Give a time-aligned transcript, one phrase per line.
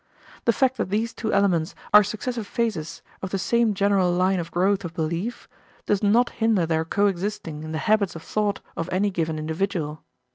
[0.45, 4.49] The fact that these two elements are successive phases of the same general line of
[4.49, 5.47] growth of belief
[5.85, 10.03] does not hinder their coexisting in the habits of thought of any given individual.